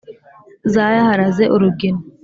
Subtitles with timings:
[0.73, 2.01] Zayaharaze urugina